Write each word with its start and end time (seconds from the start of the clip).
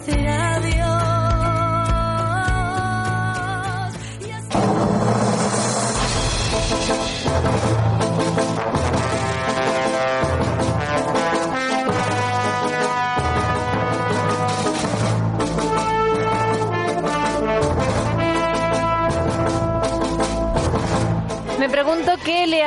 Será 0.00 0.49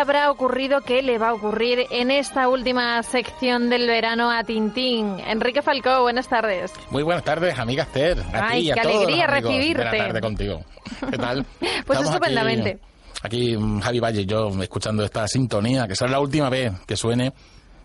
habrá 0.03 0.29
ocurrido, 0.29 0.81
qué 0.81 1.01
le 1.01 1.17
va 1.17 1.29
a 1.29 1.33
ocurrir 1.33 1.85
en 1.89 2.11
esta 2.11 2.49
última 2.49 3.01
sección 3.03 3.69
del 3.69 3.87
verano 3.87 4.29
a 4.29 4.43
Tintín. 4.43 5.17
Enrique 5.25 5.61
Falcó, 5.61 6.01
buenas 6.01 6.27
tardes. 6.27 6.73
Muy 6.91 7.03
buenas 7.03 7.23
tardes, 7.23 7.57
amiga 7.57 7.83
Esther. 7.83 8.19
A 8.33 8.49
Ay, 8.49 8.61
ti 8.63 8.67
y 8.67 8.71
a 8.71 8.73
qué 8.75 8.81
todos 8.81 8.95
alegría 8.97 9.27
recibirte. 9.27 9.83
De 9.83 9.97
la 9.97 10.05
tarde 10.05 10.19
contigo. 10.21 10.61
¿Qué 11.09 11.17
tal? 11.17 11.45
Pues 11.59 11.99
Estamos 11.99 12.05
estupendamente. 12.09 12.79
Aquí, 13.23 13.53
aquí, 13.53 13.57
mm, 13.57 13.79
Javi 13.79 13.99
Valle 14.01 14.21
y 14.21 14.25
yo 14.25 14.49
escuchando 14.61 15.05
esta 15.05 15.25
sintonía, 15.25 15.87
que 15.87 15.95
será 15.95 16.11
la 16.11 16.19
última 16.19 16.49
vez 16.49 16.73
que 16.85 16.97
suene 16.97 17.31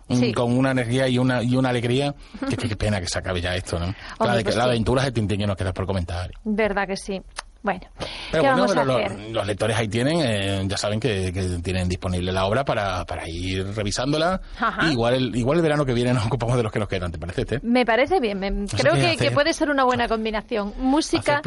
mm, 0.09 0.15
Sí. 0.17 0.33
con 0.33 0.59
una 0.59 0.73
energía 0.73 1.07
y 1.07 1.19
una 1.19 1.41
y 1.45 1.55
una 1.57 1.69
alegría. 1.69 2.13
Qué 2.49 2.75
pena 2.75 3.01
que 3.01 3.07
se 3.07 3.21
acabe 3.21 3.41
ya 3.41 3.55
esto, 3.55 3.79
¿no? 3.79 3.95
la, 4.19 4.35
de, 4.37 4.43
pues 4.43 4.57
las 4.57 4.65
sí. 4.65 4.71
aventuras 4.71 5.05
de 5.05 5.13
Tintín 5.13 5.39
que 5.39 5.47
nos 5.47 5.57
queda 5.57 5.73
por 5.73 5.87
comentar. 5.87 6.33
Verdad 6.43 6.89
que 6.89 6.97
sí. 6.97 7.23
Bueno, 7.61 7.81
Pero 7.99 8.07
¿qué 8.31 8.39
bueno, 8.39 8.57
vamos 8.57 8.71
a 8.77 8.81
pero 8.81 8.97
hacer? 8.97 9.19
los, 9.21 9.31
los 9.33 9.47
lectores 9.47 9.77
ahí 9.77 9.89
tienen, 9.89 10.21
eh, 10.23 10.63
ya 10.67 10.77
saben 10.77 11.01
que, 11.01 11.33
que 11.33 11.43
tienen 11.63 11.89
disponible 11.89 12.31
la 12.31 12.47
obra 12.47 12.65
para, 12.65 13.05
para 13.05 13.29
ir 13.29 13.67
revisándola. 13.75 14.41
Ajá. 14.61 14.91
Igual 14.91 15.15
el, 15.15 15.37
igual 15.37 15.59
el 15.59 15.63
verano 15.63 15.85
que 15.85 15.93
viene 15.93 16.15
nos 16.15 16.25
ocupamos 16.25 16.57
de 16.57 16.63
los 16.63 16.71
que 16.73 16.79
nos 16.79 16.89
quedan, 16.89 17.11
¿te 17.11 17.19
parece? 17.19 17.59
Me 17.63 17.85
parece 17.85 18.21
bien, 18.21 18.39
me- 18.39 18.67
creo 18.67 18.95
que 18.95 19.01
que, 19.01 19.07
hacer- 19.09 19.19
que 19.19 19.31
puede 19.33 19.53
ser 19.53 19.71
una 19.71 19.83
buena 19.85 20.07
combinación. 20.09 20.73
Música 20.79 21.43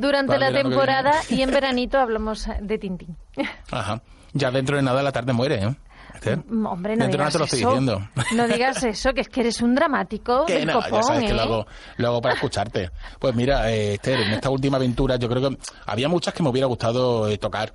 durante 0.00 0.38
la 0.38 0.50
temporada 0.52 1.12
y 1.28 1.42
en 1.42 1.50
veranito 1.50 1.98
hablamos 1.98 2.48
de 2.60 2.78
Tintín. 2.78 3.16
Ajá. 3.70 4.00
Ya 4.32 4.50
dentro 4.50 4.76
de 4.76 4.82
nada 4.82 5.02
la 5.02 5.12
tarde 5.12 5.32
muere, 5.32 5.56
¿eh? 5.62 5.74
Esther? 6.20 6.38
Mm, 6.46 6.66
Hombre, 6.66 6.96
no 6.96 7.04
Dentro 7.04 7.18
digas 7.18 7.18
nada 7.18 7.30
te 7.32 7.38
lo 7.38 7.44
estoy 7.44 7.60
eso. 7.60 7.68
diciendo. 7.70 8.08
No 8.36 8.48
digas 8.48 8.82
eso, 8.84 9.12
que 9.12 9.20
es 9.22 9.28
que 9.28 9.40
eres 9.40 9.60
un 9.62 9.74
dramático 9.74 10.44
Que 10.46 10.54
del 10.58 10.66
no, 10.66 10.74
copón, 10.74 10.92
ya 10.92 11.02
sabes 11.02 11.24
que 11.24 11.30
¿eh? 11.30 11.34
lo 11.34 11.42
hago, 11.42 11.66
lo 11.96 12.08
hago 12.08 12.20
para 12.20 12.34
escucharte. 12.34 12.90
Pues 13.18 13.34
mira, 13.34 13.70
eh, 13.72 13.94
Esther, 13.94 14.20
en 14.20 14.32
esta 14.32 14.50
última 14.50 14.76
aventura 14.76 15.16
yo 15.16 15.28
creo 15.28 15.50
que 15.50 15.56
había 15.86 16.08
muchas 16.08 16.34
que 16.34 16.42
me 16.42 16.48
hubiera 16.50 16.66
gustado 16.66 17.28
eh, 17.28 17.38
tocar. 17.38 17.72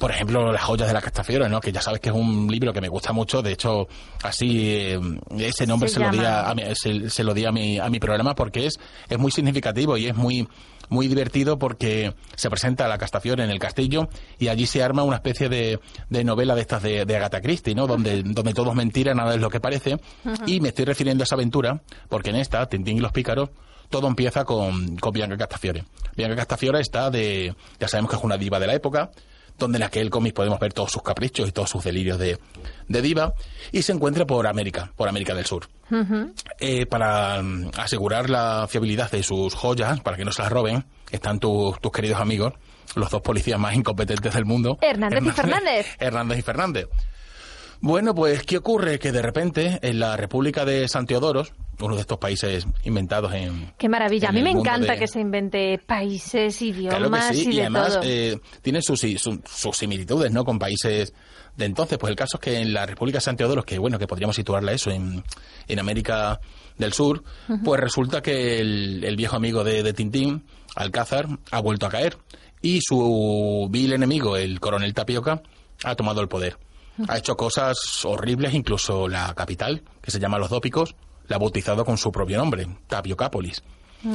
Por 0.00 0.10
ejemplo, 0.10 0.50
Las 0.50 0.62
joyas 0.62 0.88
de 0.88 0.94
la 0.94 1.02
Castafiore, 1.02 1.46
¿no? 1.48 1.60
Que 1.60 1.70
ya 1.72 1.82
sabes 1.82 2.00
que 2.00 2.08
es 2.08 2.14
un 2.14 2.48
libro 2.50 2.72
que 2.72 2.80
me 2.80 2.88
gusta 2.88 3.12
mucho. 3.12 3.42
De 3.42 3.52
hecho, 3.52 3.86
así 4.22 4.70
eh, 4.70 5.00
ese 5.38 5.66
nombre 5.66 5.88
Se 5.90 5.96
se, 5.96 6.00
lo 6.00 6.10
di, 6.10 6.20
a, 6.24 6.48
a 6.48 6.54
mi, 6.54 6.62
se, 6.74 7.10
se 7.10 7.22
lo 7.22 7.34
di 7.34 7.44
a 7.44 7.52
mi, 7.52 7.78
a 7.78 7.88
mi 7.90 8.00
programa 8.00 8.34
porque 8.34 8.66
es, 8.66 8.78
es 9.10 9.18
muy 9.18 9.30
significativo 9.30 9.96
y 9.98 10.06
es 10.06 10.16
muy 10.16 10.48
muy 10.92 11.08
divertido 11.08 11.58
porque 11.58 12.14
se 12.36 12.50
presenta 12.50 12.84
a 12.84 12.88
la 12.88 12.98
Castafiore 12.98 13.42
en 13.42 13.50
el 13.50 13.58
castillo 13.58 14.08
y 14.38 14.48
allí 14.48 14.66
se 14.66 14.82
arma 14.82 15.02
una 15.02 15.16
especie 15.16 15.48
de, 15.48 15.80
de 16.10 16.24
novela 16.24 16.54
de 16.54 16.60
estas 16.60 16.82
de, 16.82 17.04
de 17.04 17.16
Agatha 17.16 17.40
Christie, 17.40 17.74
¿no? 17.74 17.86
Donde, 17.86 18.22
donde 18.22 18.52
todo 18.54 18.70
es 18.70 18.76
mentira, 18.76 19.14
nada 19.14 19.34
es 19.34 19.40
lo 19.40 19.50
que 19.50 19.58
parece. 19.58 19.98
Y 20.46 20.60
me 20.60 20.68
estoy 20.68 20.84
refiriendo 20.84 21.22
a 21.22 21.24
esa 21.24 21.34
aventura 21.34 21.82
porque 22.08 22.30
en 22.30 22.36
esta, 22.36 22.66
Tintín 22.66 22.98
y 22.98 23.00
los 23.00 23.10
pícaros, 23.10 23.50
todo 23.88 24.06
empieza 24.06 24.44
con, 24.44 24.96
con 24.96 25.12
Bianca 25.12 25.36
Castafiore. 25.36 25.84
Bianca 26.16 26.36
Castafiore 26.36 26.80
está 26.80 27.10
de, 27.10 27.54
ya 27.80 27.88
sabemos 27.88 28.10
que 28.10 28.16
es 28.16 28.24
una 28.24 28.36
diva 28.36 28.60
de 28.60 28.66
la 28.66 28.74
época, 28.74 29.10
donde 29.62 29.78
en 29.78 29.84
aquel 29.84 30.10
cómic 30.10 30.34
podemos 30.34 30.60
ver 30.60 30.72
todos 30.72 30.92
sus 30.92 31.02
caprichos 31.02 31.48
y 31.48 31.52
todos 31.52 31.70
sus 31.70 31.82
delirios 31.84 32.18
de, 32.18 32.38
de 32.88 33.02
diva, 33.02 33.34
y 33.70 33.82
se 33.82 33.92
encuentra 33.92 34.26
por 34.26 34.46
América, 34.46 34.92
por 34.96 35.08
América 35.08 35.34
del 35.34 35.46
Sur. 35.46 35.68
Eh, 36.58 36.86
para 36.86 37.42
mm, 37.42 37.70
asegurar 37.76 38.30
la 38.30 38.66
fiabilidad 38.68 39.10
de 39.10 39.22
sus 39.22 39.54
joyas, 39.54 40.00
para 40.00 40.16
que 40.16 40.24
no 40.24 40.32
se 40.32 40.42
las 40.42 40.50
roben, 40.50 40.84
están 41.10 41.38
tus, 41.38 41.78
tus 41.80 41.92
queridos 41.92 42.20
amigos, 42.20 42.54
los 42.94 43.10
dos 43.10 43.22
policías 43.22 43.58
más 43.58 43.74
incompetentes 43.74 44.34
del 44.34 44.44
mundo. 44.44 44.78
Hernández 44.80 45.22
y 45.24 45.30
Fernández. 45.30 45.86
Hernández 45.98 46.38
y 46.38 46.42
Fernández. 46.42 46.88
Bueno, 47.84 48.14
pues, 48.14 48.44
¿qué 48.44 48.58
ocurre? 48.58 48.98
Que 49.00 49.10
de 49.10 49.22
repente, 49.22 49.80
en 49.82 49.98
la 49.98 50.16
República 50.16 50.64
de 50.64 50.86
San 50.86 51.04
Teodoros, 51.04 51.52
uno 51.80 51.96
de 51.96 52.02
estos 52.02 52.16
países 52.18 52.64
inventados 52.84 53.34
en... 53.34 53.72
Qué 53.76 53.88
maravilla. 53.88 54.28
A 54.28 54.32
mí 54.32 54.40
me 54.40 54.52
encanta 54.52 54.92
de- 54.92 54.98
que 55.00 55.08
se 55.08 55.18
invente 55.20 55.80
países, 55.84 56.56
Claro 56.58 56.76
idiomas 56.76 57.28
que 57.30 57.34
sí, 57.34 57.48
y 57.48 57.52
y 57.52 57.56
de 57.56 57.60
además 57.62 57.94
todo. 57.94 58.02
eh, 58.04 58.38
tiene 58.62 58.82
sus, 58.82 59.00
sus, 59.00 59.40
sus 59.52 59.76
similitudes, 59.76 60.30
¿no? 60.30 60.44
Con 60.44 60.60
países 60.60 61.12
de 61.56 61.64
entonces. 61.64 61.98
Pues 61.98 62.10
el 62.12 62.16
caso 62.16 62.36
es 62.36 62.40
que 62.40 62.60
en 62.60 62.72
la 62.72 62.86
República 62.86 63.16
de 63.18 63.22
San 63.22 63.36
Teodoros, 63.36 63.64
que 63.64 63.78
bueno, 63.80 63.98
que 63.98 64.06
podríamos 64.06 64.36
situarla 64.36 64.72
eso 64.72 64.92
en, 64.92 65.24
en 65.66 65.78
América 65.80 66.38
del 66.78 66.92
Sur, 66.92 67.24
pues 67.64 67.80
resulta 67.80 68.22
que 68.22 68.60
el, 68.60 69.02
el 69.02 69.16
viejo 69.16 69.34
amigo 69.34 69.64
de, 69.64 69.82
de 69.82 69.92
Tintín, 69.92 70.44
Alcázar, 70.76 71.26
ha 71.50 71.60
vuelto 71.60 71.86
a 71.86 71.90
caer. 71.90 72.16
Y 72.62 72.78
su 72.80 73.66
vil 73.72 73.92
enemigo, 73.92 74.36
el 74.36 74.60
coronel 74.60 74.94
Tapioca, 74.94 75.42
ha 75.82 75.96
tomado 75.96 76.20
el 76.20 76.28
poder. 76.28 76.58
Ha 77.08 77.18
hecho 77.18 77.36
cosas 77.36 77.76
horribles, 78.04 78.54
incluso 78.54 79.08
la 79.08 79.34
capital, 79.34 79.82
que 80.00 80.10
se 80.10 80.18
llama 80.18 80.38
Los 80.38 80.50
Dópicos, 80.50 80.94
la 81.28 81.36
ha 81.36 81.38
bautizado 81.38 81.84
con 81.84 81.98
su 81.98 82.12
propio 82.12 82.38
nombre, 82.38 82.66
Tapiocápolis. 82.86 83.62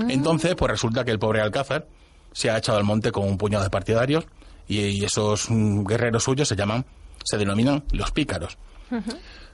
Entonces, 0.10 0.56
pues 0.56 0.72
resulta 0.72 1.06
que 1.06 1.12
el 1.12 1.20
pobre 1.20 1.42
Alcázar 1.42 1.88
se 2.34 2.50
ha 2.50 2.58
echado 2.58 2.78
al 2.78 2.84
monte 2.84 3.12
con 3.12 3.26
un 3.26 3.38
puñado 3.38 3.64
de 3.64 3.70
partidarios 3.70 4.26
y, 4.68 4.80
y 4.80 5.06
esos 5.06 5.50
mm, 5.50 5.86
guerreros 5.86 6.24
suyos 6.24 6.48
se 6.48 6.56
llaman, 6.56 6.86
se 7.24 7.38
denominan 7.38 7.84
los 7.92 8.12
pícaros. 8.12 8.58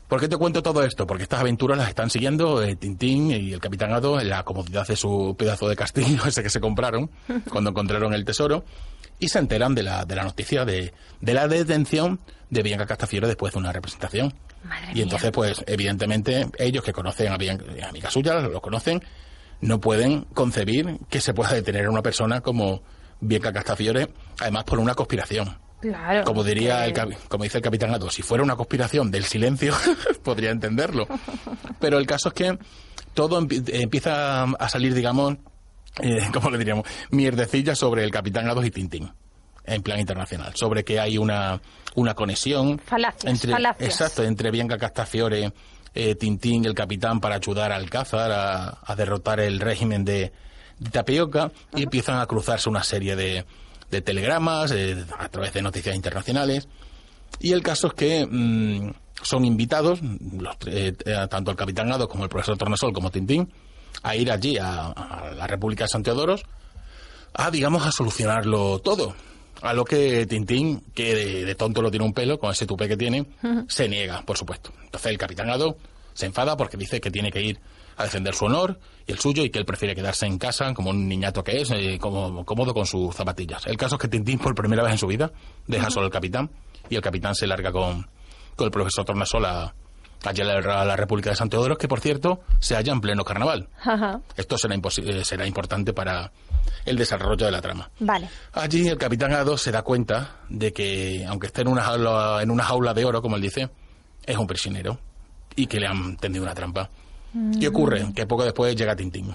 ¿Por 0.08 0.20
qué 0.20 0.28
te 0.28 0.38
cuento 0.38 0.62
todo 0.62 0.84
esto? 0.84 1.08
Porque 1.08 1.24
estas 1.24 1.40
aventuras 1.40 1.78
las 1.78 1.90
están 1.90 2.10
siguiendo 2.10 2.62
eh, 2.62 2.76
Tintín 2.76 3.32
y 3.32 3.54
el 3.54 3.60
Capitán 3.60 3.94
Hado 3.94 4.20
en 4.20 4.30
la 4.30 4.44
comodidad 4.44 4.86
de 4.86 4.96
su 4.96 5.36
pedazo 5.38 5.68
de 5.68 5.76
castillo 5.76 6.24
ese 6.28 6.44
que 6.44 6.50
se 6.50 6.60
compraron 6.60 7.10
cuando 7.50 7.72
encontraron 7.72 8.14
el 8.14 8.26
tesoro 8.26 8.64
y 9.18 9.30
se 9.30 9.40
enteran 9.40 9.74
de 9.74 9.84
la, 9.84 10.06
de 10.06 10.16
la 10.16 10.24
noticia 10.24 10.66
de, 10.66 10.94
de 11.22 11.34
la 11.34 11.48
detención 11.48 12.20
de 12.54 12.64
Bianca 12.64 12.86
Castafiore 12.86 13.28
después 13.28 13.54
de 13.54 13.60
una 13.60 13.72
representación. 13.72 14.34
Madre 14.64 14.92
y 14.92 14.94
mía. 14.96 15.04
entonces, 15.04 15.32
pues, 15.32 15.64
evidentemente, 15.68 16.48
ellos 16.58 16.84
que 16.84 16.94
conocen 16.94 17.32
a 17.34 17.38
Bianca, 17.38 17.66
amiga 17.90 18.10
suya, 18.10 18.36
lo 18.40 18.62
conocen, 18.62 19.02
no 19.62 19.80
pueden 19.80 20.22
concebir 20.34 20.98
que 21.10 21.20
se 21.22 21.34
pueda 21.34 21.54
detener 21.54 21.86
a 21.86 21.90
una 21.90 22.02
persona 22.02 22.42
como 22.42 22.82
Bianca 23.20 23.52
Castafiore, 23.54 24.10
además 24.40 24.64
por 24.66 24.80
una 24.80 24.94
conspiración. 24.96 25.58
Claro. 25.82 26.24
Como 26.24 26.44
diría 26.46 26.80
que- 26.84 26.86
el, 26.86 26.94
capi- 26.94 27.18
como 27.28 27.44
dice 27.44 27.58
el 27.58 27.64
capitán 27.64 27.92
Gato, 27.92 28.10
si 28.10 28.22
fuera 28.22 28.44
una 28.44 28.56
conspiración 28.56 29.12
del 29.12 29.26
silencio, 29.26 29.74
podría 30.24 30.52
entenderlo. 30.52 31.08
Pero 31.80 31.98
el 31.98 32.06
caso 32.06 32.30
es 32.30 32.34
que 32.34 32.58
todo 33.14 33.42
empi- 33.42 33.70
empieza 33.74 34.44
a 34.44 34.70
salir, 34.70 34.94
digamos, 34.94 35.36
eh, 36.02 36.30
¿cómo 36.34 36.50
le 36.50 36.58
diríamos? 36.58 36.86
Mierdecilla 37.12 37.76
sobre 37.76 38.04
el 38.06 38.12
capitán 38.12 38.46
Gato 38.46 38.64
y 38.64 38.72
Tintín, 38.72 39.12
en 39.66 39.82
plan 39.82 40.00
internacional, 40.00 40.54
sobre 40.56 40.84
que 40.84 41.00
hay 41.00 41.18
una, 41.18 41.62
una 41.96 42.14
conexión 42.14 42.80
Falacias, 42.80 43.26
entre, 43.32 43.52
falacias. 43.52 43.90
exacto, 43.90 44.24
entre 44.24 44.52
Bianca 44.52 44.78
Castafiore, 44.78 45.54
eh, 45.94 46.16
Tintín 46.16 46.66
el 46.66 46.74
capitán 46.74 47.20
para 47.20 47.36
ayudar 47.36 47.72
a 47.72 47.76
Alcázar 47.76 48.32
a, 48.32 48.80
a 48.84 48.96
derrotar 48.96 49.40
el 49.40 49.60
régimen 49.60 50.04
de, 50.04 50.32
de 50.80 50.90
Tapioca 50.90 51.52
y 51.76 51.84
empiezan 51.84 52.20
a 52.20 52.26
cruzarse 52.26 52.70
una 52.70 52.84
serie 52.84 53.16
de, 53.16 53.46
de 53.92 54.02
telegramas 54.02 54.72
eh, 54.72 55.06
a 55.18 55.30
través 55.30 55.54
de 55.54 55.62
noticias 55.62 55.96
internacionales. 55.96 56.68
Y 57.40 57.52
el 57.52 57.62
caso 57.62 57.88
es 57.88 57.94
que 57.94 58.26
mm, 58.30 58.92
son 59.22 59.46
invitados, 59.46 60.00
los, 60.02 60.56
eh, 60.66 60.94
tanto 61.30 61.52
el 61.52 61.58
capitán 61.58 61.90
Gado 61.90 62.10
como 62.10 62.24
el 62.24 62.30
profesor 62.30 62.58
Tornasol 62.58 62.92
como 62.92 63.12
Tintín, 63.12 63.52
a 64.02 64.16
ir 64.16 64.32
allí 64.32 64.58
a, 64.58 64.88
a 64.88 65.32
la 65.32 65.48
República 65.48 65.86
de 65.86 65.90
San 65.90 66.04
Teodoros 66.04 66.44
a, 67.34 67.52
digamos, 67.52 67.86
a 67.86 67.92
solucionarlo 67.92 68.80
todo. 68.80 69.16
A 69.64 69.74
lo 69.74 69.86
que 69.86 70.26
Tintín, 70.26 70.84
que 70.94 71.16
de, 71.16 71.46
de 71.46 71.56
tonto 71.56 71.82
lo 71.82 71.90
tiene 71.90 72.06
un 72.06 72.14
pelo, 72.14 72.38
con 72.38 72.52
ese 72.52 72.66
tupé 72.66 72.88
que 72.88 72.98
tiene, 72.98 73.26
se 73.70 73.88
niega, 73.88 74.22
por 74.24 74.38
supuesto. 74.38 74.74
Entonces 74.84 75.10
el 75.10 75.18
capitán 75.18 75.48
Gado 75.48 75.78
se 76.14 76.26
enfada 76.26 76.58
porque 76.58 76.76
dice 76.76 77.00
que 77.00 77.10
tiene 77.10 77.32
que 77.32 77.42
ir 77.42 77.60
a 77.96 78.04
defender 78.04 78.36
su 78.36 78.46
honor 78.46 78.78
y 79.08 79.14
el 79.14 79.20
suyo 79.20 79.42
y 79.42 79.50
que 79.50 79.60
él 79.60 79.66
prefiere 79.66 79.96
quedarse 79.96 80.26
en 80.26 80.38
casa 80.38 80.74
como 80.74 80.90
un 80.90 81.08
niñato 81.08 81.46
que 81.46 81.62
es, 81.62 81.72
eh, 81.72 81.98
como, 81.98 82.46
cómodo 82.46 82.74
con 82.74 82.86
sus 82.86 83.16
zapatillas. 83.16 83.66
El 83.66 83.78
caso 83.78 83.96
es 83.96 84.02
que 84.02 84.10
Tintín, 84.10 84.38
por 84.38 84.54
primera 84.54 84.84
vez 84.84 84.92
en 84.92 84.98
su 84.98 85.08
vida, 85.08 85.32
deja 85.66 85.90
solo 85.90 86.08
al 86.08 86.12
capitán 86.12 86.52
y 86.90 86.96
el 86.96 87.02
capitán 87.02 87.34
se 87.34 87.48
larga 87.48 87.72
con, 87.72 88.06
con 88.58 88.66
el 88.66 88.72
profesor 88.72 89.06
Tornasol 89.06 89.46
a, 90.24 90.30
allí 90.30 90.42
a 90.42 90.86
la, 90.86 90.96
República 90.96 91.30
de 91.30 91.36
San 91.36 91.50
Teodoros, 91.50 91.78
que 91.78 91.88
por 91.88 92.00
cierto 92.00 92.42
se 92.60 92.76
halla 92.76 92.94
en 92.94 93.02
pleno 93.02 93.24
carnaval. 93.24 93.70
Ajá. 93.82 94.22
Esto 94.36 94.58
será, 94.58 94.76
eh, 94.76 95.26
será 95.26 95.46
importante 95.46 95.94
para 95.94 96.32
el 96.86 96.98
desarrollo 96.98 97.46
de 97.46 97.52
la 97.52 97.62
trama. 97.62 97.90
Vale. 98.00 98.30
Allí 98.54 98.88
el 98.88 98.98
capitán 98.98 99.32
Gado 99.32 99.58
se 99.58 99.72
da 99.72 99.82
cuenta 99.82 100.38
de 100.50 100.74
que, 100.74 101.26
aunque 101.28 101.48
esté 101.48 101.62
en 101.62 101.70
una 101.70 101.84
jaula, 101.84 102.40
en 102.42 102.52
una 102.52 102.64
jaula 102.64 102.94
de 102.94 103.06
oro, 103.06 103.22
como 103.22 103.36
él 103.36 103.42
dice, 103.42 103.70
es 104.26 104.38
un 104.38 104.48
prisionero 104.48 105.00
y 105.56 105.68
que 105.68 105.80
le 105.80 105.88
han 105.88 106.18
tendido 106.18 106.44
una 106.44 106.54
trampa. 106.54 106.90
¿Qué 107.60 107.68
ocurre? 107.68 108.14
Que 108.14 108.28
poco 108.28 108.44
después 108.44 108.76
llega 108.76 108.96
Tintín. 108.96 109.34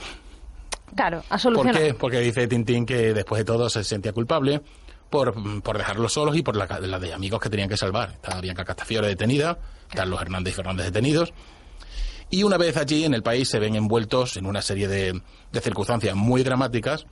Claro, 0.94 1.23
a 1.29 1.37
¿Por 1.37 1.70
qué? 1.73 1.94
Porque 1.94 2.20
dice 2.20 2.46
Tintín 2.46 2.87
que 2.87 3.12
después 3.12 3.40
de 3.40 3.44
todo 3.44 3.69
se 3.69 3.82
sentía 3.85 4.12
culpable 4.12 4.62
por, 5.10 5.62
por 5.62 5.78
dejarlos 5.78 6.12
solos 6.12 6.37
y 6.37 6.43
por 6.43 6.56
la, 6.56 6.66
la 6.81 6.99
de 6.99 7.12
amigos 7.14 7.40
que 7.40 7.49
tenían 7.50 7.69
que 7.69 7.76
salvar. 7.76 8.10
Está 8.12 8.40
Bianca 8.40 8.64
Castafiore 8.64 9.08
detenida, 9.08 9.58
están 9.88 10.10
los 10.10 10.20
Hernández 10.20 10.52
y 10.52 10.56
Fernández 10.56 10.87
detenidos. 10.87 11.32
Y 12.31 12.43
una 12.43 12.58
vez 12.58 12.76
allí 12.76 13.05
en 13.05 13.14
el 13.14 13.22
país 13.22 13.49
se 13.49 13.58
ven 13.58 13.75
envueltos 13.75 14.37
en 14.37 14.44
una 14.46 14.60
serie 14.60 14.87
de, 14.88 15.20
de 15.50 15.60
circunstancias 15.60 16.14
muy 16.14 16.43
dramáticas 16.43 17.06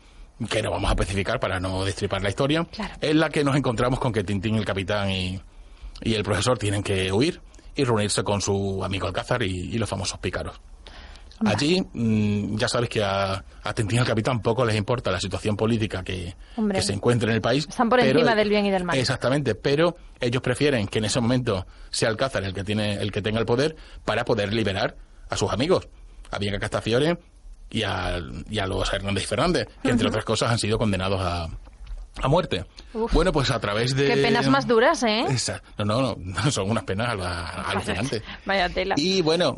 que 0.50 0.60
no 0.62 0.70
vamos 0.70 0.90
a 0.90 0.93
especificar 0.93 1.40
para 1.40 1.58
no 1.58 1.84
destripar 1.87 2.22
la 2.22 2.28
historia, 2.28 2.64
Claro. 2.64 2.94
en 3.00 3.19
la 3.19 3.31
que 3.31 3.43
nos 3.43 3.56
encontramos 3.56 3.99
con 3.99 4.12
que 4.12 4.22
Tintín, 4.22 4.56
el 4.56 4.66
capitán 4.66 5.10
y, 5.10 5.40
y 6.02 6.12
el 6.14 6.22
profesor 6.22 6.58
tienen 6.58 6.82
que 6.82 7.10
huir 7.10 7.40
y 7.75 7.84
reunirse 7.84 8.22
con 8.22 8.42
su 8.42 8.84
amigo 8.84 9.06
Alcázar 9.06 9.42
y, 9.42 9.75
y 9.75 9.78
los 9.78 9.88
famosos 9.88 10.19
pícaros. 10.19 10.60
Allí, 11.44 11.83
mm, 11.93 12.56
ya 12.56 12.67
sabes 12.69 12.88
que 12.88 13.03
a, 13.03 13.44
a 13.62 13.75
Tintín 13.75 13.99
y 13.99 14.00
al 14.00 14.06
capitán 14.06 14.41
poco 14.41 14.65
les 14.65 14.75
importa 14.77 15.11
la 15.11 15.21
situación 15.21 15.56
política 15.56 16.03
que, 16.03 16.35
Hombre. 16.56 16.79
que 16.79 16.83
se 16.85 16.93
encuentra 16.94 17.29
en 17.29 17.35
el 17.35 17.41
país. 17.43 17.67
Están 17.69 17.88
por 17.91 18.00
pero- 18.00 18.21
encima 18.21 18.35
del 18.35 18.49
bien 18.49 18.65
y 18.67 18.71
del 18.71 18.85
mal. 18.85 18.97
Exactamente, 18.97 19.55
pero 19.55 19.97
ellos 20.21 20.41
prefieren 20.41 20.87
que 20.88 20.99
en 20.99 21.05
ese 21.05 21.21
momento 21.21 21.67
sea 21.91 22.09
Alcázar 22.09 22.44
el 22.44 22.55
que 22.55 22.65
tiene 22.65 22.94
el 22.94 23.12
que 23.12 23.21
tenga 23.21 23.38
el 23.38 23.47
poder 23.47 23.77
para 24.05 24.25
poder 24.25 24.53
liberar 24.55 24.97
a 25.29 25.37
sus 25.37 25.53
amigos, 25.53 25.88
a 26.31 26.38
Bianca 26.38 26.59
Castafiore 26.61 27.19
y 27.71 27.83
a, 27.83 28.19
y 28.49 28.59
a 28.59 28.67
los 28.67 28.91
Hernández 28.93 29.25
y 29.25 29.27
Fernández, 29.27 29.69
que 29.83 29.91
entre 29.91 30.09
otras 30.09 30.25
cosas 30.25 30.50
han 30.50 30.59
sido 30.59 30.79
condenados 30.79 31.21
a, 31.21 31.49
a 32.23 32.29
muerte. 32.29 32.65
Uf. 32.94 33.12
Bueno, 33.12 33.31
pues 33.33 33.50
a 33.50 33.59
través 33.61 33.94
de... 33.94 34.06
Qué 34.06 34.17
penas 34.23 34.49
más 34.49 34.67
duras, 34.67 35.03
¿eh? 35.03 35.25
Esa- 35.29 35.62
no, 35.77 35.85
no, 35.85 36.17
no, 36.19 36.50
son 36.50 36.71
unas 36.71 36.85
penas 36.85 37.11
al- 37.11 37.21
alucinantes. 37.67 38.23
Vaya 38.47 38.69
tela. 38.71 38.94
Y 38.97 39.21
bueno, 39.21 39.56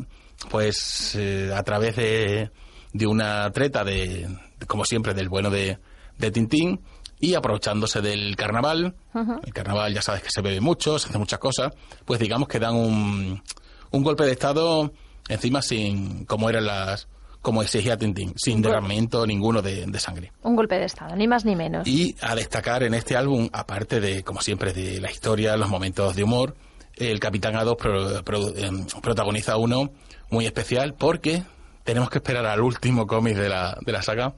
pues 0.49 1.15
eh, 1.15 1.51
a 1.55 1.63
través 1.63 1.95
de, 1.95 2.51
de 2.93 3.07
una 3.07 3.51
treta 3.51 3.83
de, 3.83 4.27
de, 4.59 4.65
como 4.65 4.85
siempre, 4.85 5.13
del 5.13 5.29
bueno 5.29 5.49
de, 5.49 5.79
de 6.17 6.31
Tintín 6.31 6.81
y 7.19 7.33
aprovechándose 7.33 8.01
del 8.01 8.35
carnaval, 8.35 8.95
el 9.43 9.53
carnaval 9.53 9.93
ya 9.93 10.01
sabes 10.01 10.23
que 10.23 10.29
se 10.31 10.41
bebe 10.41 10.61
mucho, 10.61 10.97
se 10.97 11.09
hace 11.09 11.17
muchas 11.17 11.39
cosas, 11.39 11.73
pues 12.05 12.19
digamos 12.19 12.47
que 12.47 12.59
dan 12.59 12.75
un, 12.75 13.43
un 13.91 14.03
golpe 14.03 14.23
de 14.23 14.31
estado 14.31 14.93
encima 15.27 15.61
sin, 15.61 16.23
como 16.25 16.49
eran 16.49 16.65
las, 16.65 17.09
como 17.41 17.61
exigía 17.61 17.97
Tintín, 17.97 18.33
sin 18.37 18.61
derramamiento 18.61 19.25
ninguno 19.25 19.61
de, 19.61 19.85
de 19.85 19.99
sangre. 19.99 20.31
Un 20.43 20.55
golpe 20.55 20.75
de 20.75 20.85
estado, 20.85 21.15
ni 21.15 21.27
más 21.27 21.45
ni 21.45 21.55
menos. 21.55 21.87
Y 21.87 22.15
a 22.21 22.35
destacar 22.35 22.83
en 22.83 22.93
este 22.93 23.15
álbum, 23.15 23.49
aparte 23.51 23.99
de, 23.99 24.23
como 24.23 24.41
siempre, 24.41 24.73
de 24.73 25.01
la 25.01 25.11
historia, 25.11 25.57
los 25.57 25.69
momentos 25.69 26.15
de 26.15 26.23
humor, 26.23 26.55
el 26.95 27.19
Capitán 27.19 27.53
A2 27.55 27.75
pro- 27.77 28.23
pro- 28.23 28.55
em, 28.55 28.85
protagoniza 29.01 29.57
uno 29.57 29.91
muy 30.29 30.45
especial 30.45 30.93
porque 30.95 31.43
tenemos 31.83 32.09
que 32.09 32.17
esperar 32.19 32.45
al 32.45 32.61
último 32.61 33.07
cómic 33.07 33.35
de 33.35 33.49
la, 33.49 33.77
de 33.85 33.91
la 33.91 34.01
saga 34.01 34.33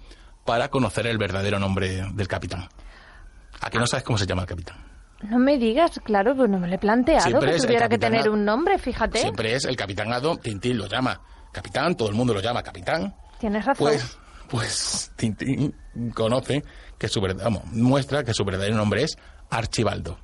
para 0.46 0.70
conocer 0.70 1.08
el 1.08 1.18
verdadero 1.18 1.60
nombre 1.60 2.04
del 2.14 2.28
capitán. 2.28 2.68
¿A 3.60 3.70
que 3.70 3.78
no 3.78 3.86
sabes 3.88 4.04
cómo 4.04 4.18
se 4.18 4.26
llama 4.26 4.44
el 4.44 4.48
capitán? 4.48 4.78
No 5.24 5.38
me 5.38 5.58
digas, 5.58 6.00
claro, 6.04 6.36
pues 6.36 6.50
no 6.50 6.58
me 6.58 6.68
lo 6.68 6.74
he 6.76 6.80
planteado 6.80 7.22
Siempre 7.22 7.52
que 7.54 7.60
tuviera 7.60 7.88
que 7.88 8.00
tener 8.00 8.28
un 8.30 8.44
nombre, 8.44 8.80
fíjate. 8.80 9.20
Siempre 9.20 9.54
es 9.54 9.66
el 9.66 9.76
Capitán 9.76 10.12
Ado, 10.12 10.38
Tintín 10.38 10.78
lo 10.80 10.88
llama 10.88 11.22
capitán, 11.52 11.96
todo 11.96 12.10
el 12.10 12.16
mundo 12.16 12.34
lo 12.34 12.42
llama 12.42 12.64
capitán. 12.64 13.14
Tienes 13.40 13.64
razón. 13.66 13.86
Pues, 13.86 14.18
pues 14.48 15.12
Tintín 15.16 15.76
conoce 16.16 16.64
que 16.98 17.08
su 17.08 17.22
verdad, 17.22 17.44
vamos, 17.44 17.66
muestra 17.66 18.24
que 18.24 18.34
su 18.34 18.44
verdadero 18.44 18.76
nombre 18.76 19.04
es 19.04 19.16
Archibaldo. 19.52 20.18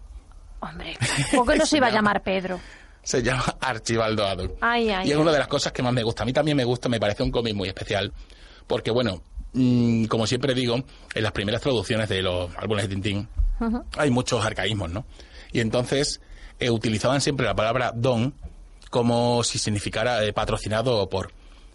Hombre, 0.59 0.97
¿por 1.33 1.47
qué 1.47 1.57
no 1.57 1.65
se 1.65 1.77
iba 1.77 1.87
a 1.87 1.91
llamar 1.91 2.21
Pedro? 2.23 2.59
Se 3.03 3.23
llama 3.23 3.55
Archibaldo 3.61 4.25
Adolf. 4.25 4.51
Ay, 4.61 4.89
ay, 4.89 5.07
y 5.07 5.11
es 5.11 5.15
ay. 5.15 5.21
una 5.21 5.31
de 5.31 5.39
las 5.39 5.47
cosas 5.47 5.71
que 5.71 5.81
más 5.81 5.93
me 5.93 6.03
gusta. 6.03 6.23
A 6.23 6.25
mí 6.25 6.33
también 6.33 6.57
me 6.57 6.65
gusta, 6.65 6.89
me 6.89 6.99
parece 6.99 7.23
un 7.23 7.31
cómic 7.31 7.55
muy 7.55 7.69
especial. 7.69 8.11
Porque, 8.65 8.91
bueno, 8.91 9.21
mm, 9.53 10.05
como 10.05 10.27
siempre 10.27 10.53
digo, 10.53 10.83
en 11.13 11.23
las 11.23 11.31
primeras 11.31 11.61
traducciones 11.61 12.09
de 12.09 12.21
los 12.21 12.49
álbumes 12.57 12.87
de 12.87 12.95
Tintín 12.95 13.29
hay 13.97 14.09
muchos 14.09 14.45
arcaísmos, 14.45 14.89
¿no? 14.89 15.05
Y 15.51 15.61
entonces 15.61 16.21
eh, 16.59 16.69
utilizaban 16.69 17.21
siempre 17.21 17.45
la 17.45 17.55
palabra 17.55 17.91
don 17.95 18.33
como 18.89 19.43
si 19.43 19.57
significara 19.57 20.23
eh, 20.23 20.33
patrocinado 20.33 21.09
por. 21.09 21.31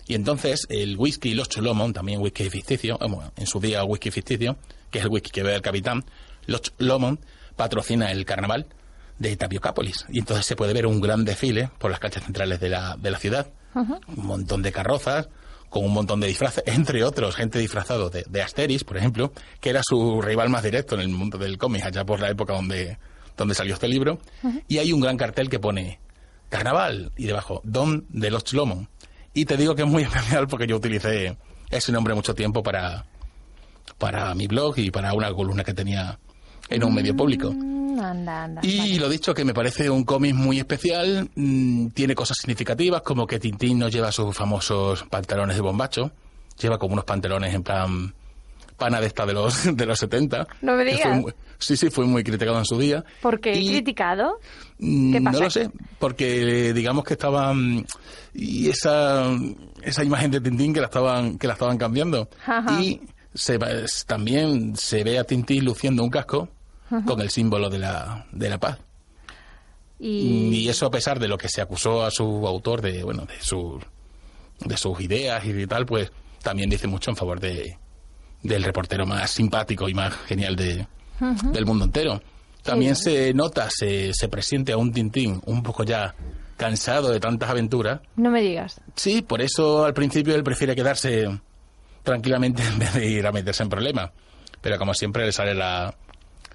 Y 0.07 0.15
entonces 0.15 0.67
el 0.69 0.97
whisky 0.97 1.31
y 1.31 1.35
los 1.35 1.49
Cholomon, 1.49 1.93
también 1.93 2.21
whisky 2.21 2.49
ficticio, 2.51 2.99
eh, 3.01 3.31
en 3.37 3.47
su 3.47 3.61
día 3.61 3.85
whisky 3.85 4.11
ficticio, 4.11 4.57
que 4.91 4.99
es 4.99 5.05
el 5.05 5.11
whisky 5.11 5.31
que 5.31 5.43
bebe 5.43 5.57
el 5.57 5.63
capitán, 5.63 6.05
los 6.47 6.63
Cholomon 6.63 7.21
patrocina 7.57 8.11
el 8.11 8.25
carnaval 8.25 8.67
de 9.19 9.37
Tapiocápolis. 9.37 10.07
Y 10.11 10.19
entonces 10.19 10.47
se 10.47 10.57
puede 10.57 10.73
ver 10.73 10.87
un 10.87 11.01
gran 11.01 11.25
desfile 11.25 11.71
por 11.79 11.91
las 11.91 12.01
canchas 12.01 12.25
centrales 12.25 12.61
de 12.61 12.69
la, 12.69 12.97
de 12.97 13.11
la 13.11 13.19
ciudad. 13.19 13.49
Un 13.75 14.01
montón 14.27 14.63
de 14.63 14.73
carrozas, 14.73 15.29
con 15.71 15.85
un 15.85 15.93
montón 15.93 16.21
de 16.21 16.27
disfraces, 16.27 16.65
entre 16.67 17.05
otros, 17.05 17.37
gente 17.37 17.59
disfrazado 17.59 18.11
de, 18.11 18.25
de 18.29 18.43
Asteris, 18.43 18.85
por 18.85 18.99
ejemplo, 18.99 19.33
que 19.61 19.71
era 19.71 19.81
su 19.83 20.21
rival 20.21 20.51
más 20.51 20.63
directo 20.63 20.95
en 20.95 21.01
el 21.01 21.09
mundo 21.09 21.39
del 21.39 21.57
cómic, 21.57 21.85
allá 21.85 22.05
por 22.05 22.21
la 22.21 22.31
época 22.31 22.53
donde, 22.53 22.99
donde 23.37 23.55
salió 23.55 23.75
este 23.75 23.89
libro. 23.89 24.19
Y 24.69 24.79
hay 24.79 24.93
un 24.93 25.01
gran 25.01 25.17
cartel 25.17 25.49
que 25.49 25.59
pone 25.59 25.99
Carnaval 26.49 27.13
y 27.17 27.25
debajo 27.25 27.63
Don 27.65 28.05
de 28.11 28.31
los 28.31 28.45
Chlomon. 28.45 28.89
Y 29.33 29.47
te 29.47 29.57
digo 29.57 29.75
que 29.75 29.83
es 29.83 29.89
muy 29.89 30.03
especial 30.03 30.47
porque 30.47 30.67
yo 30.67 30.77
utilicé 30.77 31.37
ese 31.71 31.93
nombre 31.93 32.15
mucho 32.15 32.35
tiempo 32.35 32.63
para, 32.63 33.07
para 33.97 34.35
mi 34.35 34.47
blog 34.47 34.79
y 34.79 34.91
para 34.91 35.15
una 35.15 35.33
columna 35.33 35.65
que 35.65 35.73
tenía 35.73 36.19
en 36.75 36.85
un 36.85 36.95
medio 36.95 37.15
público. 37.17 37.53
Mm, 37.53 38.01
Anda, 38.01 38.45
anda. 38.45 38.61
Y 38.65 38.99
lo 38.99 39.09
dicho, 39.09 39.35
que 39.35 39.45
me 39.45 39.53
parece 39.55 39.89
un 39.91 40.05
cómic 40.05 40.35
muy 40.35 40.59
especial, 40.59 41.29
mm, 41.35 41.89
tiene 41.89 42.15
cosas 42.15 42.37
significativas, 42.39 43.03
como 43.03 43.27
que 43.27 43.39
Tintín 43.39 43.79
no 43.79 43.89
lleva 43.89 44.11
sus 44.11 44.35
famosos 44.37 45.05
pantalones 45.11 45.57
de 45.57 45.63
bombacho, 45.63 46.11
lleva 46.61 46.79
como 46.79 46.95
unos 46.95 47.05
pantalones 47.05 47.55
en 47.55 47.63
plan 47.63 48.15
pana 48.79 49.01
de 49.01 49.07
esta 49.07 49.25
de 49.27 49.35
los, 49.35 49.55
de 49.77 49.87
los 49.87 49.99
70. 49.99 50.47
No 50.63 50.75
me 50.75 50.85
digas. 50.85 51.21
muy- 51.21 51.33
sí, 51.59 51.77
sí, 51.77 51.91
fue 51.91 52.05
muy 52.07 52.25
criticado 52.25 52.59
en 52.59 52.65
su 52.65 52.77
día. 52.79 53.05
¿Por 53.21 53.39
qué? 53.41 53.57
Y- 53.57 53.69
¿Criticado? 53.69 54.41
Mm, 54.79 55.13
¿Qué 55.13 55.21
pasa? 55.21 55.39
No 55.39 55.45
lo 55.45 55.51
sé, 55.51 55.71
porque 56.01 56.69
eh, 56.71 56.73
digamos 56.73 57.05
que 57.05 57.13
estaban 57.15 57.87
y 58.35 58.69
esa 58.71 59.31
esa 59.83 60.03
imagen 60.03 60.31
de 60.33 60.41
Tintín 60.41 60.73
que 60.73 60.81
la 60.81 60.87
estaban 60.87 61.39
que 61.39 61.47
la 61.47 61.53
estaban 61.53 61.77
cambiando 61.79 62.29
Ajá. 62.47 62.83
y 62.83 63.01
se, 63.35 63.59
también 64.07 64.75
se 64.77 65.05
ve 65.05 65.19
a 65.19 65.25
Tintín 65.25 65.65
luciendo 65.65 66.03
un 66.03 66.11
casco 66.11 66.49
con 67.07 67.21
el 67.21 67.31
símbolo 67.31 67.71
de 67.71 67.79
la 67.79 68.27
de 68.33 68.51
la 68.51 68.59
paz. 68.59 68.79
Y... 69.99 70.49
y 70.53 70.69
eso 70.69 70.87
a 70.87 70.91
pesar 70.91 71.21
de 71.21 71.29
lo 71.29 71.39
que 71.39 71.49
se 71.49 71.61
acusó 71.61 72.05
a 72.05 72.11
su 72.11 72.47
autor 72.47 72.81
de 72.83 73.05
bueno 73.05 73.25
de 73.25 73.41
sus 73.41 73.83
de 74.65 74.77
sus 74.77 75.01
ideas 75.01 75.45
y 75.45 75.67
tal 75.67 75.87
pues 75.87 76.11
también 76.43 76.69
dice 76.69 76.89
mucho 76.89 77.11
en 77.11 77.17
favor 77.17 77.39
de 77.41 77.79
del 78.43 78.65
reportero 78.65 79.07
más 79.07 79.31
simpático 79.31 79.89
y 79.89 79.95
más 79.95 80.15
genial 80.27 80.57
de, 80.57 80.87
del 81.53 81.65
mundo 81.65 81.85
entero. 81.85 82.21
También 82.63 82.97
se 82.97 83.33
nota 83.35 83.69
se, 83.71 84.13
se 84.13 84.29
presiente 84.29 84.73
a 84.73 84.77
un 84.77 84.93
Tintín 84.93 85.41
un 85.47 85.63
poco 85.63 85.85
ya 85.85 86.15
cansado 86.57 87.11
de 87.11 87.21
tantas 87.21 87.51
aventuras. 87.51 88.01
No 88.17 88.31
me 88.31 88.41
digas. 88.41 88.81
sí 88.95 89.23
por 89.23 89.43
eso 89.43 89.85
al 89.85 89.95
principio 89.95 90.35
él 90.35 90.45
prefiere 90.45 90.75
quedarse 90.75 91.29
tranquilamente 92.03 92.63
en 92.67 92.79
vez 92.79 92.95
de 92.95 93.07
ir 93.07 93.27
a 93.27 93.33
meterse 93.33 93.63
en 93.63 93.69
problemas. 93.69 94.11
Pero 94.61 94.79
como 94.79 94.95
siempre 94.95 95.25
le 95.25 95.33
sale 95.33 95.55
la 95.55 95.95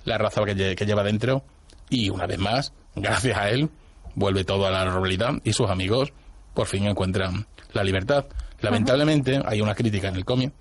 la 0.08 0.18
raza 0.18 0.44
que, 0.46 0.56
lle- 0.56 0.76
que 0.76 0.86
lleva 0.86 1.04
dentro 1.04 1.44
y 1.90 2.10
una 2.10 2.26
vez 2.26 2.40
más, 2.40 2.74
gracias 2.96 3.38
a 3.38 3.50
él, 3.50 3.70
vuelve 4.16 4.44
todo 4.44 4.66
a 4.66 4.72
la 4.72 4.86
normalidad 4.86 5.34
y 5.44 5.54
sus 5.54 5.70
amigos 5.70 6.12
por 6.54 6.66
fin 6.68 6.86
encuentran 6.88 7.46
la 7.74 7.84
libertad. 7.84 8.26
Lamentablemente 8.62 9.40
hay 9.46 9.62
una 9.62 9.76
crítica 9.76 10.08
en 10.08 10.16
el 10.16 10.26
cómic. 10.26 10.52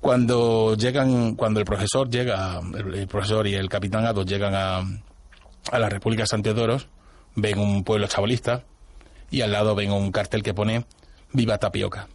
Cuando 0.00 0.76
llegan, 0.76 1.34
cuando 1.36 1.60
el 1.60 1.66
profesor 1.66 2.10
llega, 2.10 2.60
el, 2.74 2.94
el 2.94 3.06
profesor 3.06 3.46
y 3.46 3.54
el 3.54 3.68
capitán 3.68 4.04
Ados 4.04 4.26
llegan 4.26 4.54
a, 4.54 4.78
a 5.70 5.78
la 5.78 5.88
República 5.88 6.22
de 6.24 6.26
ven 7.36 7.58
un 7.58 7.84
pueblo 7.84 8.06
chabolista 8.08 8.64
y 9.30 9.40
al 9.42 9.52
lado 9.52 9.74
ven 9.74 9.92
un 9.92 10.10
cartel 10.12 10.42
que 10.42 10.52
pone 10.52 10.84
Viva 11.32 11.56
Tapioca. 11.58 12.08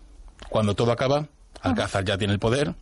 Cuando 0.49 0.75
todo 0.75 0.91
acaba, 0.91 1.27
Alcázar 1.61 2.03
ya 2.05 2.17
tiene 2.17 2.33
el 2.33 2.39
poder, 2.39 2.75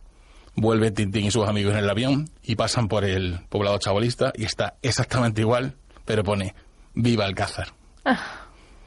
vuelve 0.56 0.90
Tintín 0.90 1.26
y 1.26 1.30
sus 1.30 1.48
amigos 1.48 1.72
en 1.74 1.80
el 1.80 1.90
avión 1.90 2.30
y 2.42 2.56
pasan 2.56 2.88
por 2.88 3.04
el 3.04 3.40
poblado 3.48 3.78
chabolista 3.78 4.32
y 4.34 4.44
está 4.44 4.74
exactamente 4.82 5.42
igual, 5.42 5.74
pero 6.04 6.24
pone 6.24 6.54
Viva 6.94 7.24
Alcázar. 7.24 7.68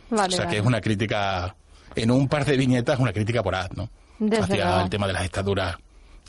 Vale, 0.09 0.33
o 0.33 0.37
sea 0.37 0.47
que 0.47 0.57
es 0.57 0.65
una 0.65 0.81
crítica, 0.81 1.55
en 1.95 2.11
un 2.11 2.27
par 2.27 2.43
de 2.45 2.57
viñetas, 2.57 2.99
una 2.99 3.13
crítica 3.13 3.43
por 3.43 3.55
¿no? 3.75 3.89
Desde 4.17 4.43
Hacia 4.43 4.81
el 4.81 4.89
tema 4.89 5.07
de 5.07 5.13
las 5.13 5.21
dictaduras 5.23 5.77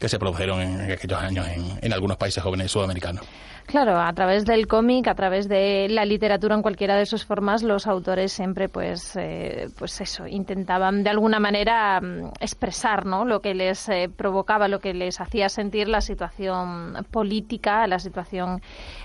que 0.00 0.08
se 0.08 0.18
produjeron 0.18 0.60
en 0.62 0.90
aquellos 0.90 1.20
años 1.20 1.46
en, 1.46 1.78
en 1.80 1.92
algunos 1.92 2.16
países 2.16 2.42
jóvenes 2.42 2.72
sudamericanos. 2.72 3.24
Claro, 3.70 4.00
a 4.00 4.12
través 4.12 4.46
del 4.46 4.66
cómic, 4.66 5.06
a 5.06 5.14
través 5.14 5.48
de 5.48 5.86
la 5.88 6.04
literatura 6.04 6.56
en 6.56 6.62
cualquiera 6.62 6.96
de 6.96 7.06
sus 7.06 7.24
formas, 7.24 7.62
los 7.62 7.86
autores 7.86 8.32
siempre, 8.32 8.68
pues, 8.68 9.14
eh, 9.14 9.68
pues 9.78 10.00
eso, 10.00 10.26
intentaban 10.26 11.04
de 11.04 11.10
alguna 11.10 11.38
manera 11.38 12.00
mm, 12.00 12.32
expresar, 12.40 13.06
¿no? 13.06 13.24
Lo 13.24 13.40
que 13.40 13.54
les 13.54 13.88
eh, 13.88 14.10
provocaba, 14.14 14.66
lo 14.66 14.80
que 14.80 14.92
les 14.92 15.20
hacía 15.20 15.48
sentir 15.48 15.86
la 15.86 16.00
situación 16.00 17.06
política, 17.12 17.86
la 17.86 18.00
situación 18.00 18.60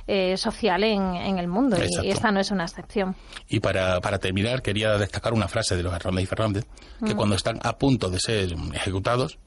eh, 0.07 0.35
social 0.35 0.83
en, 0.83 1.13
en 1.15 1.37
el 1.37 1.47
mundo. 1.47 1.77
Y, 1.77 1.81
Exacto. 1.81 2.07
y 2.07 2.09
esta 2.09 2.31
no 2.31 2.39
es 2.39 2.49
una 2.49 2.63
excepción. 2.63 3.15
Y 3.47 3.59
para, 3.59 4.01
para 4.01 4.17
terminar, 4.17 4.63
quería 4.63 4.97
destacar 4.97 5.33
una 5.33 5.47
frase 5.47 5.75
de 5.75 5.83
los 5.83 5.93
Hernández 5.93 6.23
y 6.23 6.25
Fernández, 6.25 6.65
que 7.05 7.13
cuando 7.13 7.35
están 7.35 7.59
a 7.61 7.77
punto 7.77 8.09
de 8.09 8.19
ser 8.19 8.55
ejecutados, 8.73 9.37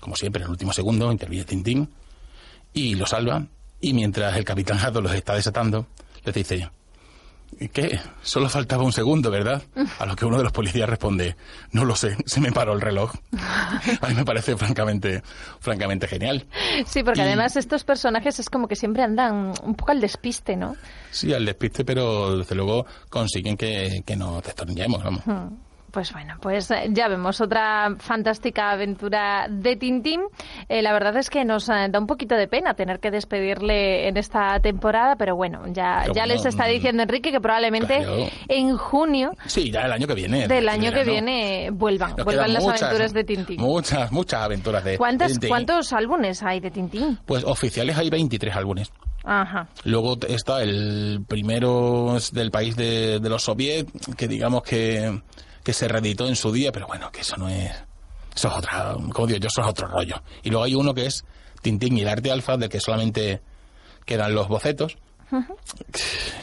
como 0.00 0.16
siempre 0.16 0.40
en 0.42 0.46
el 0.46 0.50
último 0.52 0.72
segundo, 0.72 1.10
interviene 1.12 1.44
Tintín 1.44 1.88
y 2.72 2.94
los 2.94 3.10
salva, 3.10 3.46
y 3.80 3.92
mientras 3.94 4.36
el 4.36 4.44
capitán 4.44 4.78
Haddo 4.78 5.00
los 5.00 5.12
está 5.14 5.34
desatando, 5.34 5.86
les 6.24 6.34
dice, 6.34 6.68
¿Y 7.60 7.68
qué? 7.68 8.00
Solo 8.22 8.48
faltaba 8.48 8.82
un 8.82 8.92
segundo, 8.92 9.30
¿verdad? 9.30 9.62
A 10.00 10.04
lo 10.04 10.16
que 10.16 10.24
uno 10.26 10.36
de 10.36 10.42
los 10.42 10.52
policías 10.52 10.88
responde, 10.88 11.36
no 11.70 11.84
lo 11.84 11.94
sé, 11.94 12.16
se 12.26 12.40
me 12.40 12.50
paró 12.50 12.72
el 12.72 12.80
reloj. 12.80 13.12
A 14.00 14.08
mí 14.08 14.14
me 14.14 14.24
parece 14.24 14.56
francamente, 14.56 15.22
francamente 15.60 16.08
genial. 16.08 16.44
Sí, 16.86 17.04
porque 17.04 17.20
Y- 17.20 17.22
además 17.22 17.56
estos 17.56 17.84
personajes 17.84 18.40
es 18.40 18.50
como 18.50 18.66
que 18.66 18.74
siempre 18.74 19.04
andan 19.04 19.52
un 19.62 19.74
poco 19.76 19.92
al 19.92 20.00
despiste, 20.00 20.56
¿no? 20.56 20.74
Sí, 21.12 21.32
al 21.32 21.46
despiste, 21.46 21.84
pero 21.84 22.36
desde 22.38 22.56
luego 22.56 22.84
consiguen 23.08 23.56
que, 23.56 24.02
que 24.04 24.16
nos 24.16 24.42
destornillemos, 24.42 25.04
vamos. 25.04 25.22
Pues 25.96 26.12
bueno, 26.12 26.34
pues 26.42 26.70
eh, 26.70 26.88
ya 26.90 27.08
vemos 27.08 27.40
otra 27.40 27.96
fantástica 27.98 28.70
aventura 28.70 29.46
de 29.48 29.76
Tintín. 29.76 30.20
Eh, 30.68 30.82
la 30.82 30.92
verdad 30.92 31.16
es 31.16 31.30
que 31.30 31.42
nos 31.46 31.70
eh, 31.70 31.88
da 31.88 31.98
un 31.98 32.06
poquito 32.06 32.34
de 32.34 32.48
pena 32.48 32.74
tener 32.74 33.00
que 33.00 33.10
despedirle 33.10 34.06
en 34.06 34.18
esta 34.18 34.60
temporada, 34.60 35.16
pero 35.16 35.36
bueno, 35.36 35.62
ya, 35.68 36.00
Pero 36.02 36.12
ya 36.12 36.24
bueno, 36.24 36.34
les 36.34 36.44
está 36.44 36.66
mm, 36.66 36.68
diciendo 36.68 37.02
Enrique 37.04 37.32
que 37.32 37.40
probablemente 37.40 37.96
claro. 37.96 38.26
en 38.46 38.76
junio 38.76 39.32
Sí, 39.46 39.70
ya 39.70 39.86
el 39.86 39.92
año 39.92 40.06
que 40.06 40.12
viene. 40.12 40.46
del 40.46 40.68
año 40.68 40.92
que 40.92 41.02
viene 41.02 41.70
vuelvan, 41.72 42.14
Nos 42.14 42.26
vuelvan 42.26 42.52
las 42.52 42.62
muchas, 42.62 42.82
aventuras 42.82 43.14
de 43.14 43.24
Tintín. 43.24 43.58
Muchas, 43.58 44.12
muchas 44.12 44.42
aventuras 44.42 44.84
de 44.84 44.98
¿Cuántas, 44.98 45.32
Tintín. 45.32 45.48
¿Cuántos 45.48 45.94
álbumes 45.94 46.42
hay 46.42 46.60
de 46.60 46.70
Tintín? 46.70 47.18
Pues 47.24 47.42
oficiales 47.42 47.96
hay 47.96 48.10
23 48.10 48.54
álbumes. 48.54 48.92
Ajá. 49.24 49.66
Luego 49.84 50.18
está 50.28 50.62
el 50.62 51.24
primero 51.26 52.18
del 52.32 52.50
país 52.50 52.76
de, 52.76 53.18
de 53.18 53.28
los 53.30 53.44
soviets, 53.44 53.90
que 54.14 54.28
digamos 54.28 54.62
que, 54.62 55.22
que 55.66 55.72
se 55.72 55.88
reeditó 55.88 56.28
en 56.28 56.36
su 56.36 56.52
día, 56.52 56.70
pero 56.70 56.86
bueno, 56.86 57.10
que 57.10 57.22
eso 57.22 57.36
no 57.36 57.48
es... 57.48 57.72
Eso 58.32 58.48
es 58.48 58.54
otra, 58.54 58.94
como 59.12 59.26
digo 59.26 59.40
yo, 59.40 59.48
eso 59.48 59.62
es 59.62 59.66
otro 59.66 59.88
rollo. 59.88 60.22
Y 60.44 60.50
luego 60.50 60.62
hay 60.62 60.76
uno 60.76 60.94
que 60.94 61.06
es 61.06 61.24
Tintín 61.60 61.98
y 61.98 62.02
el 62.02 62.08
arte 62.08 62.30
alfa, 62.30 62.56
del 62.56 62.68
que 62.68 62.78
solamente 62.78 63.40
quedan 64.04 64.32
los 64.32 64.46
bocetos, 64.46 64.96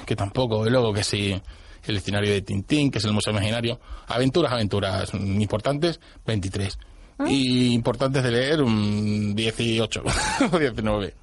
que 0.05 0.17
tampoco, 0.17 0.67
y 0.67 0.71
luego 0.71 0.91
que 0.91 1.05
sí, 1.05 1.41
el 1.85 1.95
escenario 1.95 2.33
de 2.33 2.41
Tintín, 2.41 2.91
que 2.91 2.97
es 2.97 3.05
el 3.05 3.13
Museo 3.13 3.31
Imaginario. 3.31 3.79
Aventuras, 4.07 4.51
aventuras 4.51 5.13
importantes, 5.13 6.01
23. 6.25 6.77
Y 7.25 7.73
importantes 7.73 8.23
de 8.23 8.31
leer, 8.31 8.61
mm, 8.61 9.35
18 9.35 10.03
o 10.51 10.59
19. 10.59 11.13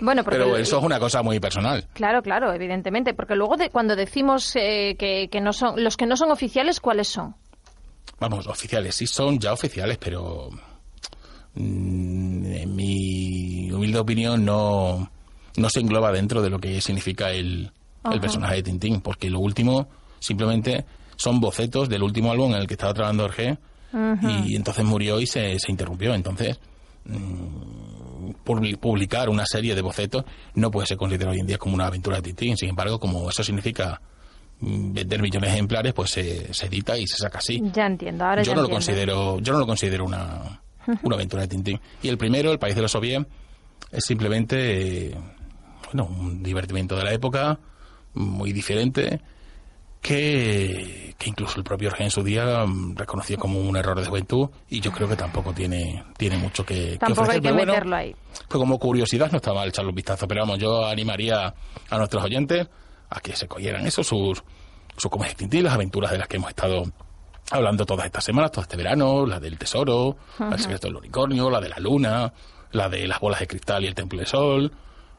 Bueno, 0.00 0.24
porque 0.24 0.38
Pero 0.38 0.58
eso 0.58 0.76
es 0.76 0.84
una 0.84 0.98
cosa 0.98 1.22
muy 1.22 1.40
personal. 1.40 1.88
Claro, 1.94 2.20
claro, 2.20 2.52
evidentemente, 2.52 3.14
porque 3.14 3.34
luego 3.34 3.56
de, 3.56 3.70
cuando 3.70 3.96
decimos 3.96 4.54
eh, 4.56 4.96
que, 4.98 5.28
que 5.30 5.40
no 5.40 5.54
son 5.54 5.82
los 5.82 5.96
que 5.96 6.04
no 6.04 6.18
son 6.18 6.30
oficiales, 6.30 6.80
¿cuáles 6.80 7.08
son? 7.08 7.34
Vamos, 8.18 8.46
oficiales, 8.46 8.94
sí 8.94 9.06
son 9.06 9.38
ya 9.38 9.52
oficiales, 9.52 9.98
pero 9.98 10.48
mm, 11.54 12.46
en 12.46 12.76
mi 12.76 13.70
humilde 13.72 13.98
opinión 13.98 14.44
no, 14.44 15.10
no 15.56 15.70
se 15.70 15.80
engloba 15.80 16.12
dentro 16.12 16.42
de 16.42 16.50
lo 16.50 16.58
que 16.58 16.80
significa 16.80 17.30
el, 17.30 17.70
el 18.10 18.20
personaje 18.20 18.56
de 18.56 18.62
Tintín, 18.62 19.00
porque 19.00 19.30
lo 19.30 19.40
último 19.40 19.88
simplemente 20.18 20.84
son 21.16 21.40
bocetos 21.40 21.88
del 21.88 22.02
último 22.02 22.30
álbum 22.32 22.52
en 22.54 22.58
el 22.60 22.66
que 22.66 22.74
estaba 22.74 22.94
trabajando 22.94 23.24
Jorge 23.24 23.58
y 24.48 24.56
entonces 24.56 24.84
murió 24.84 25.20
y 25.20 25.26
se, 25.26 25.58
se 25.58 25.70
interrumpió. 25.70 26.14
Entonces, 26.14 26.58
mm, 27.04 28.30
publi- 28.44 28.76
publicar 28.78 29.28
una 29.28 29.46
serie 29.46 29.74
de 29.74 29.82
bocetos 29.82 30.24
no 30.54 30.70
puede 30.70 30.86
ser 30.86 30.96
considerado 30.96 31.32
hoy 31.32 31.40
en 31.40 31.46
día 31.46 31.58
como 31.58 31.74
una 31.74 31.86
aventura 31.86 32.16
de 32.16 32.22
Tintín. 32.22 32.56
Sin 32.56 32.68
embargo, 32.70 32.98
como 32.98 33.28
eso 33.30 33.42
significa 33.42 34.00
vender 34.60 35.20
millones 35.20 35.50
de 35.50 35.54
ejemplares, 35.54 35.92
pues 35.92 36.10
se, 36.10 36.52
se 36.54 36.66
edita 36.66 36.96
y 36.98 37.06
se 37.06 37.16
saca 37.18 37.38
así. 37.38 37.60
Ya 37.72 37.86
entiendo, 37.86 38.24
ahora 38.24 38.42
yo 38.42 38.52
ya 38.52 38.56
no 38.56 38.62
lo 38.62 38.68
considero 38.70 39.38
yo 39.40 39.52
no 39.52 39.58
lo 39.58 39.66
considero 39.66 40.04
una, 40.04 40.62
una 41.02 41.14
aventura 41.16 41.42
de 41.42 41.48
Tintín. 41.48 41.80
Y 42.02 42.08
el 42.08 42.18
primero 42.18 42.50
el 42.52 42.58
país 42.58 42.74
de 42.74 42.82
los 42.82 42.92
soviets 42.92 43.26
es 43.92 44.04
simplemente 44.04 45.08
eh, 45.08 45.14
bueno 45.92 46.06
un 46.06 46.42
divertimento 46.42 46.96
de 46.96 47.04
la 47.04 47.12
época 47.12 47.58
muy 48.14 48.52
diferente 48.52 49.20
que, 50.00 51.14
que 51.18 51.28
incluso 51.30 51.58
el 51.58 51.64
propio 51.64 51.90
Jorge 51.90 52.04
en 52.04 52.10
su 52.10 52.22
día 52.22 52.64
mm, 52.66 52.96
reconoció 52.96 53.36
como 53.38 53.60
un 53.60 53.76
error 53.76 53.98
de 54.00 54.06
juventud 54.06 54.48
y 54.68 54.80
yo 54.80 54.92
creo 54.92 55.08
que 55.08 55.16
tampoco 55.16 55.52
tiene 55.52 56.04
tiene 56.16 56.36
mucho 56.38 56.64
que, 56.64 56.92
que 56.92 56.98
Tampoco 56.98 57.22
ofrecer. 57.22 57.34
hay 57.34 57.40
que 57.40 57.48
pero 57.48 57.54
bueno, 57.56 57.72
meterlo 57.72 57.96
ahí. 57.96 58.14
pues 58.32 58.46
como 58.58 58.78
curiosidad 58.78 59.30
no 59.30 59.38
está 59.38 59.52
mal 59.52 59.68
echarle 59.68 59.90
un 59.90 59.96
vistazo, 59.96 60.26
pero 60.28 60.42
vamos, 60.42 60.58
yo 60.58 60.86
animaría 60.86 61.52
a 61.90 61.98
nuestros 61.98 62.24
oyentes 62.24 62.68
a 63.10 63.20
que 63.20 63.36
se 63.36 63.48
cogieran. 63.48 63.86
Eso, 63.86 64.02
sus, 64.02 64.42
sus 64.96 65.10
Tintín, 65.36 65.64
las 65.64 65.74
aventuras 65.74 66.10
de 66.10 66.18
las 66.18 66.28
que 66.28 66.36
hemos 66.36 66.50
estado 66.50 66.84
hablando 67.50 67.86
todas 67.86 68.06
estas 68.06 68.24
semanas, 68.24 68.50
todo 68.50 68.62
este 68.62 68.76
verano, 68.76 69.26
la 69.26 69.38
del 69.40 69.58
tesoro, 69.58 70.16
del 70.38 70.58
secreto 70.58 70.88
del 70.88 70.96
unicornio, 70.96 71.50
la 71.50 71.60
de 71.60 71.68
la 71.68 71.78
luna, 71.78 72.32
la 72.72 72.88
de 72.88 73.06
las 73.06 73.20
bolas 73.20 73.40
de 73.40 73.46
cristal 73.46 73.84
y 73.84 73.86
el 73.86 73.94
templo 73.94 74.18
del 74.18 74.26
sol, 74.26 74.72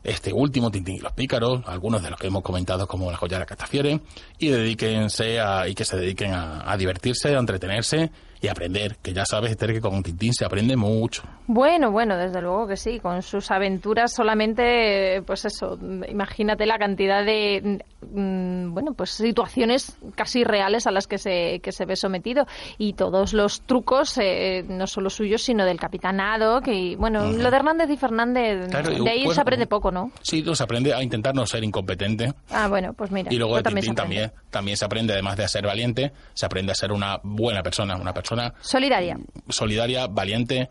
este 0.03 0.31
último, 0.31 0.71
Tintín 0.71 0.95
y 0.95 0.99
los 0.99 1.13
pícaros, 1.13 1.61
algunos 1.65 2.01
de 2.01 2.09
los 2.09 2.19
que 2.19 2.27
hemos 2.27 2.43
comentado 2.43 2.87
como 2.87 3.11
la 3.11 3.17
joya 3.17 3.37
de 3.37 3.39
la 3.41 3.45
Castafiere, 3.45 3.99
y 4.37 4.49
dedíquense 4.49 5.39
a, 5.39 5.67
y 5.67 5.75
que 5.75 5.85
se 5.85 5.97
dediquen 5.97 6.33
a, 6.33 6.71
a 6.71 6.77
divertirse, 6.77 7.35
a 7.35 7.39
entretenerse 7.39 8.11
y 8.41 8.47
aprender, 8.47 8.97
que 8.97 9.13
ya 9.13 9.25
sabes, 9.25 9.51
Esther, 9.51 9.73
que 9.73 9.81
con 9.81 10.03
Tintín 10.03 10.33
se 10.33 10.45
aprende 10.45 10.75
mucho. 10.75 11.23
Bueno, 11.47 11.91
bueno, 11.91 12.17
desde 12.17 12.41
luego 12.41 12.67
que 12.67 12.77
sí, 12.77 12.99
con 12.99 13.21
sus 13.21 13.49
aventuras 13.51 14.13
solamente, 14.13 15.23
pues 15.25 15.45
eso, 15.45 15.77
mm, 15.79 16.03
imagínate 16.09 16.65
la 16.65 16.77
cantidad 16.77 17.25
de, 17.25 17.79
mm, 18.01 18.73
bueno, 18.73 18.93
pues 18.93 19.11
situaciones 19.11 19.97
casi 20.15 20.43
reales 20.43 20.85
a 20.85 20.91
las 20.91 21.07
que 21.07 21.17
se, 21.17 21.59
que 21.61 21.71
se 21.71 21.85
ve 21.85 21.95
sometido 21.95 22.45
y 22.77 22.93
todos 22.93 23.33
los 23.33 23.61
trucos, 23.61 24.17
eh, 24.19 24.63
no 24.67 24.85
solo 24.85 25.09
suyos, 25.09 25.41
sino 25.41 25.65
del 25.65 25.79
capitanado, 25.79 26.61
que, 26.61 26.95
bueno, 26.97 27.31
lo 27.31 27.49
de 27.49 27.57
Hernández 27.57 27.89
y 27.89 27.97
Fernández, 27.97 28.69
Claro, 28.69 28.91
de 28.91 29.09
ahí 29.09 29.19
bueno, 29.23 29.33
se 29.33 29.41
aprende 29.41 29.65
poco, 29.65 29.91
¿no? 29.91 30.11
Sí, 30.21 30.43
se 30.53 30.63
aprende 30.63 30.93
a 30.93 31.01
intentar 31.01 31.33
no 31.33 31.45
ser 31.45 31.63
incompetente. 31.63 32.33
Ah, 32.51 32.67
bueno, 32.67 32.93
pues 32.93 33.11
mira. 33.11 33.33
Y 33.33 33.37
luego 33.37 33.53
pues 33.53 33.63
de 33.63 33.71
Tintín 33.71 33.95
también, 33.95 34.31
también 34.51 34.77
se 34.77 34.85
aprende, 34.85 35.13
además 35.13 35.37
de 35.37 35.47
ser 35.47 35.65
valiente, 35.65 36.11
se 36.33 36.45
aprende 36.45 36.71
a 36.71 36.75
ser 36.75 36.91
una 36.91 37.19
buena 37.23 37.63
persona, 37.63 37.95
una 37.95 38.13
persona 38.13 38.26
Solidaria. 38.61 39.17
solidaria, 39.49 40.07
valiente, 40.07 40.69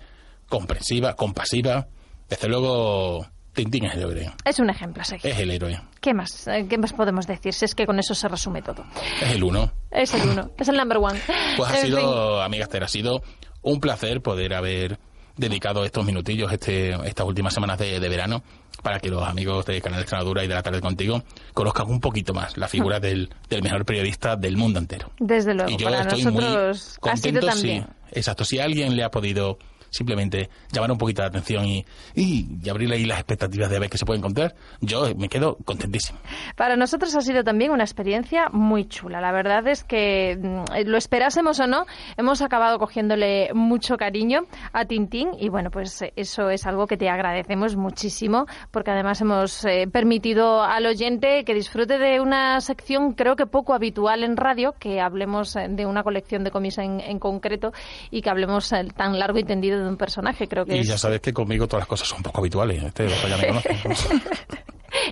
comprensiva, 0.49 1.15
compasiva. 1.15 1.87
Desde 2.29 2.49
luego, 2.49 3.27
Tintín 3.53 3.85
es 3.87 3.95
el 3.95 4.01
héroe. 4.11 4.33
Es 4.45 4.59
un 4.59 4.69
ejemplo 4.71 5.03
seguir. 5.05 5.27
Es 5.31 5.39
el 5.39 5.51
héroe. 5.51 5.81
¿Qué 6.01 6.13
más? 6.15 6.47
Eh, 6.49 6.67
¿Qué 6.69 6.77
más 6.79 6.93
podemos 6.93 7.27
decir? 7.27 7.53
Si 7.53 7.65
es 7.65 7.75
que 7.75 7.87
con 7.87 7.99
eso 7.99 8.15
se 8.15 8.29
resume 8.29 8.63
todo. 8.63 8.85
Es 9.23 9.33
el 9.33 9.43
uno. 9.45 9.73
Es 9.91 10.13
el 10.15 10.29
uno, 10.29 10.51
es 10.59 10.69
el 10.69 10.77
number 10.77 10.99
one. 10.99 11.19
Pues 11.57 11.71
ha 11.71 11.75
En 11.77 11.81
fin. 11.83 11.91
sido, 11.97 12.43
amiga 12.43 12.65
Esther, 12.65 12.85
ha 12.85 12.89
sido 12.89 13.23
un 13.63 13.81
placer 13.81 14.21
poder 14.23 14.55
haber 14.55 14.99
dedicado 15.37 15.85
estos 15.85 16.05
minutillos 16.05 16.53
este, 16.53 16.95
estas 17.07 17.27
últimas 17.27 17.53
semanas 17.53 17.79
de, 17.79 18.01
de 18.01 18.09
verano 18.09 18.43
para 18.83 19.01
que 19.01 19.09
los 19.09 19.23
amigos 19.23 19.65
de 19.67 19.81
Canal 19.81 20.01
Extremadura 20.01 20.45
y 20.45 20.49
de 20.49 20.55
la 20.55 20.63
tarde 20.63 20.81
contigo 20.81 21.23
conozcan 21.55 21.89
un 21.89 22.01
poquito 22.01 22.35
más 22.35 22.57
la 22.57 22.69
figura 22.69 23.01
del, 23.01 23.31
del 23.49 23.63
mejor 23.63 23.85
periodista 23.85 24.37
del 24.37 24.57
mundo 24.57 24.79
entero. 24.79 25.11
Desde 25.19 25.55
luego, 25.55 25.71
y 25.71 25.77
yo 25.77 25.87
para 25.87 26.03
estoy 26.03 26.25
nosotros 26.25 26.45
muy 26.45 26.45
ha 26.45 26.75
sido 26.75 27.01
contento 27.01 27.47
también. 27.47 27.87
si, 28.13 28.19
exacto, 28.19 28.45
si 28.45 28.59
alguien 28.59 28.97
le 28.97 29.05
ha 29.05 29.11
podido 29.11 29.59
simplemente 29.91 30.49
llamar 30.73 30.91
un 30.91 30.99
poquito 30.99 31.23
la 31.23 31.29
atención 31.29 31.65
y, 31.65 31.85
y, 32.15 32.69
abrirle 32.69 32.97
ahí 32.97 33.05
las 33.05 33.19
expectativas 33.19 33.71
de 33.71 33.79
ver 33.79 33.91
qué 33.91 33.99
se 33.99 34.05
puede 34.05 34.19
encontrar, 34.19 34.55
yo 34.81 35.15
me 35.17 35.29
quedo 35.29 35.57
contentísimo. 35.65 36.19
Para 36.57 36.77
nosotros 36.77 37.15
ha 37.17 37.21
sido 37.21 37.45
también 37.45 37.71
una 37.71 37.85
experiencia 37.85 38.49
muy 38.53 38.87
chula. 38.87 39.21
La 39.21 39.33
verdad 39.33 39.67
es 39.69 39.85
que 39.85 40.37
mm, 40.41 40.89
lo 40.89 40.99
esperásemos 40.99 41.61
o 41.61 41.67
no, 41.67 41.87
hemos 42.17 42.43
acabado 42.43 42.79
cogiéndole 42.79 43.51
mucho 43.55 43.97
cariño 43.97 44.43
a 44.73 44.85
Tintín 44.85 45.31
y 45.39 45.49
bueno, 45.49 45.71
pues 45.71 46.05
eso 46.17 46.51
es 46.51 46.67
algo 46.67 46.87
que 46.87 46.97
te 46.97 47.09
agradecemos 47.09 47.77
muchísimo 47.77 48.47
porque 48.71 48.91
además 48.91 49.21
hemos 49.21 49.65
eh, 49.65 49.87
permitido 49.91 50.63
al 50.63 50.87
oyente 50.87 51.45
que 51.45 51.55
disfrute 51.55 51.99
de 51.99 52.21
una 52.21 52.61
sección 52.61 53.13
creo 53.13 53.37
que 53.37 53.47
poco 53.47 53.75
habitual 53.75 54.25
en 54.25 54.37
radio, 54.37 54.75
que 54.79 55.01
hablemos 55.01 55.57
eh, 55.57 55.67
de 55.69 55.87
una 55.87 56.03
colección 56.03 56.45
de 56.45 56.51
cómics 56.51 56.79
en, 56.79 57.01
en 57.01 57.19
concreto 57.19 57.73
y 58.11 58.23
que 58.23 58.31
hablemos 58.31 58.73
eh, 58.73 58.87
tan 58.95 59.19
largo 59.19 59.39
y 59.39 59.45
tendido 59.45 59.76
de 59.83 59.89
un 59.89 59.97
personaje. 59.97 60.47
Creo 60.49 60.65
que 60.65 60.77
Y 60.77 60.81
es- 60.81 60.89
ya 60.89 60.99
sabes 60.99 61.21
que 61.21 61.33
conmigo 61.33 61.67
todas 61.67 61.83
las 61.83 61.89
cosas 61.89 62.09
son 62.09 62.19
un 62.19 62.23
poco 62.25 62.41
habituales. 62.41 62.83
Este, 62.83 63.09
ya 63.09 63.37
me. 63.37 63.63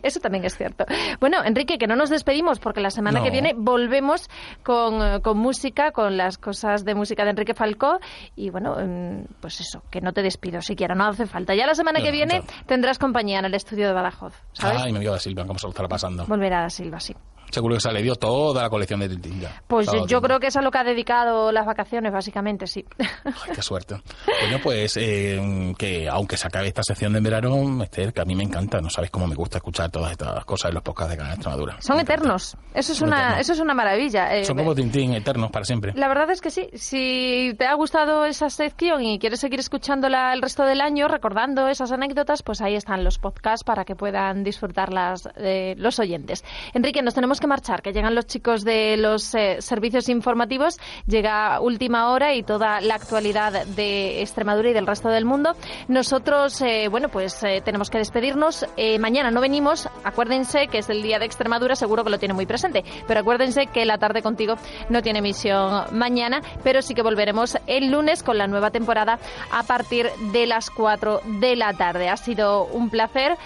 Eso 0.03 0.19
también 0.21 0.45
es 0.45 0.57
cierto. 0.57 0.87
Bueno, 1.21 1.45
Enrique, 1.45 1.77
que 1.79 1.87
no 1.87 1.95
nos 1.95 2.09
despedimos 2.09 2.59
porque 2.59 2.81
la 2.81 2.91
semana 2.91 3.19
No. 3.19 3.25
que 3.25 3.31
viene 3.31 3.53
volvemos 3.57 4.31
con, 4.63 5.03
eh, 5.03 5.21
con 5.21 5.37
música, 5.39 5.91
con 5.93 6.17
las 6.17 6.39
cosas 6.39 6.85
de 6.85 6.95
música 6.95 7.25
de 7.25 7.31
Enrique 7.31 7.55
Falcó. 7.55 7.99
Y 8.35 8.51
bueno, 8.51 8.77
mm, 8.81 9.25
pues 9.41 9.61
eso, 9.61 9.83
que 9.91 10.01
no 10.01 10.13
te 10.13 10.23
despido 10.23 10.63
siquiera, 10.63 10.95
no 10.95 11.05
hace 11.07 11.27
falta. 11.27 11.55
Ya 11.55 11.67
la 11.67 11.75
semana 11.75 11.99
No, 11.99 12.05
que 12.05 12.13
viene 12.13 12.43
tendrás 12.67 12.99
compañía 12.99 13.41
en 13.41 13.45
el 13.45 13.55
estudio 13.55 13.87
de 13.89 13.93
Badajoz, 13.93 14.33
¿sabes? 14.53 14.81
Ay, 14.83 14.93
mi 14.93 14.99
amiga 14.99 15.19
Silvia, 15.19 15.45
cómo 15.47 15.59
se 15.59 15.67
lo 15.67 15.71
estará 15.71 15.89
pasando. 15.89 16.25
Volverá 16.27 16.65
a 16.65 16.71
Silva, 16.71 16.99
sí. 17.01 17.15
Seguro 17.55 17.77
que 17.77 17.81
se 17.81 17.89
ha 17.89 17.93
leído 17.93 18.17
toda 18.17 18.63
la 18.65 18.69
colección 18.69 18.99
de 18.99 19.09
Tintín 19.09 19.41
ya. 19.41 19.63
Pues 19.69 19.89
yo 20.09 20.21
creo 20.21 20.41
que 20.41 20.49
es 20.49 20.57
a 20.57 20.61
lo 20.61 20.73
que 20.73 20.79
ha 20.79 20.83
dedicado 20.85 21.53
las 21.53 21.65
vacaciones, 21.65 22.13
básicamente, 22.13 22.67
sí. 22.67 22.85
Ay, 22.99 23.53
qué 23.55 23.63
suerte. 23.63 23.95
Bueno, 24.27 24.59
pues 24.61 24.97
eh, 24.97 25.73
que 25.79 26.09
aunque 26.09 26.37
se 26.37 26.49
acabe 26.49 26.67
esta 26.67 26.83
sección 26.83 27.13
de 27.13 27.21
verano, 27.21 27.81
Esther, 27.85 28.13
que 28.13 28.21
a 28.23 28.25
mí 28.25 28.35
me 28.35 28.43
encanta, 28.43 28.81
no 28.81 28.91
sabes 28.91 29.11
cómo 29.13 29.29
me 29.29 29.37
gusta 29.37 29.59
escuchar 29.59 29.89
todas 29.91 30.11
estas 30.11 30.45
cosas 30.45 30.71
en 30.71 30.75
los 30.75 30.83
podcasts 30.83 31.13
de 31.13 31.17
Canal 31.17 31.35
Extremadura. 31.35 31.77
Son 31.81 31.97
Me 31.97 32.03
encanta. 32.03 32.15
eternos. 32.23 32.57
Eso 32.75 32.93
es 32.93 32.99
Son 32.99 33.09
una, 33.09 33.19
eternos. 33.19 33.41
eso 33.41 33.53
es 33.53 33.61
una 33.61 33.75
maravilla. 33.75 34.35
Eh, 34.35 34.45
Son 34.45 34.57
como 34.57 34.75
Tintín, 34.75 35.15
eternos 35.15 35.53
para 35.53 35.65
siempre. 35.65 35.93
La 35.95 36.09
verdad 36.09 36.29
es 36.31 36.41
que 36.41 36.51
sí. 36.51 36.69
Si 36.75 37.55
te 37.57 37.67
ha 37.67 37.75
gustado 37.75 38.25
esa 38.25 38.51
sección 38.51 39.05
y 39.05 39.21
quieres 39.21 39.39
seguir 39.39 39.61
escuchándola 39.61 40.33
el 40.33 40.43
resto 40.43 40.65
del 40.65 40.81
año, 40.81 41.07
recordando 41.07 41.69
esas 41.69 41.93
anécdotas, 41.93 42.43
pues 42.43 42.61
ahí 42.61 42.75
están 42.75 43.05
los 43.05 43.19
podcasts 43.19 43.63
para 43.63 43.85
que 43.85 43.95
puedan 43.95 44.43
disfrutarlas 44.43 45.29
eh, 45.37 45.75
los 45.79 45.99
oyentes. 46.01 46.45
Enrique, 46.73 47.03
nos 47.03 47.15
tenemos 47.15 47.39
que 47.39 47.44
que 47.45 47.49
marchar, 47.49 47.83
que 47.83 47.93
llegan 47.93 48.15
los 48.15 48.27
chicos 48.27 48.65
de 48.65 48.97
los 48.97 49.35
eh, 49.35 49.61
servicios 49.61 50.09
informativos, 50.09 50.79
llega 51.07 51.61
última 51.61 52.11
hora 52.11 52.33
y 52.33 52.43
toda 52.43 52.81
la 52.81 52.95
actualidad 52.95 53.67
de 53.67 54.23
Extremadura 54.23 54.71
y 54.71 54.73
del 54.73 54.87
resto 54.87 55.11
del 55.11 55.27
mundo. 55.27 55.55
Nosotros, 55.89 56.63
eh, 56.63 56.89
bueno, 56.91 57.11
pues 57.11 57.43
eh, 57.43 57.61
tenemos 57.63 57.91
que 57.91 57.99
despedirnos. 57.99 58.65
mañana 58.99 59.31
no 59.31 59.43
venimos, 59.43 59.91
acuérdense 60.05 60.69
que 60.69 60.79
es 60.79 60.89
el 60.89 61.03
día 61.03 61.19
de 61.19 61.27
Extremadura, 61.27 61.77
seguro 61.77 62.03
que 62.03 62.09
lo 62.09 62.19
tiene 62.19 62.33
muy 62.33 62.47
presente, 62.47 62.83
pero 63.07 63.21
acuérdense 63.21 63.67
que 63.67 63.85
la 63.85 63.99
tarde 63.99 64.23
contigo 64.23 64.55
no 64.89 65.03
tiene 65.03 65.19
emisión 65.19 65.85
mañana, 65.93 66.41
pero 66.63 66.81
sí 66.81 66.95
que 66.95 67.03
volveremos 67.03 67.59
el 67.67 67.91
lunes 67.91 68.23
con 68.23 68.39
la 68.39 68.47
nueva 68.47 68.71
temporada 68.71 69.19
a 69.53 69.65
partir 69.65 70.09
de 70.33 70.47
las 70.47 70.71
4 70.71 71.21
de 71.41 71.57
la 71.57 71.75
tarde. 71.75 72.09
Ha 72.09 72.17
sido 72.17 72.65
un 72.65 72.89
placer 72.89 73.37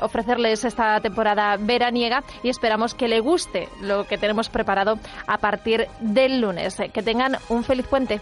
ofrecerles 0.00 0.64
esta 0.64 1.00
temporada 1.00 1.56
veraniega 1.56 2.22
y 2.42 2.50
esperamos 2.50 2.94
que 2.94 3.08
le 3.08 3.20
guste 3.32 3.70
lo 3.80 4.06
que 4.06 4.18
tenemos 4.18 4.50
preparado 4.50 4.98
a 5.26 5.38
partir 5.38 5.88
del 6.00 6.42
lunes. 6.42 6.76
Que 6.92 7.02
tengan 7.02 7.38
un 7.48 7.64
feliz 7.64 7.86
puente. 7.86 8.20